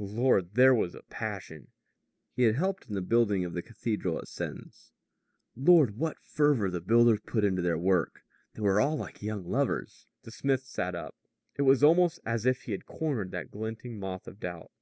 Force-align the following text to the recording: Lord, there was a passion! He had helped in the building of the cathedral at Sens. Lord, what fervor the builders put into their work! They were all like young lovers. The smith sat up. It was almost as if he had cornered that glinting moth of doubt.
Lord, 0.00 0.54
there 0.54 0.74
was 0.74 0.96
a 0.96 1.04
passion! 1.04 1.68
He 2.34 2.42
had 2.42 2.56
helped 2.56 2.88
in 2.88 2.94
the 2.96 3.00
building 3.00 3.44
of 3.44 3.52
the 3.52 3.62
cathedral 3.62 4.18
at 4.18 4.26
Sens. 4.26 4.90
Lord, 5.54 5.96
what 5.96 6.18
fervor 6.18 6.68
the 6.68 6.80
builders 6.80 7.20
put 7.24 7.44
into 7.44 7.62
their 7.62 7.78
work! 7.78 8.22
They 8.54 8.60
were 8.62 8.80
all 8.80 8.96
like 8.96 9.22
young 9.22 9.48
lovers. 9.48 10.08
The 10.24 10.32
smith 10.32 10.64
sat 10.64 10.96
up. 10.96 11.14
It 11.54 11.62
was 11.62 11.84
almost 11.84 12.18
as 12.26 12.44
if 12.44 12.62
he 12.62 12.72
had 12.72 12.86
cornered 12.86 13.30
that 13.30 13.52
glinting 13.52 14.00
moth 14.00 14.26
of 14.26 14.40
doubt. 14.40 14.72